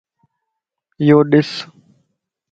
يوڏس 1.07 1.51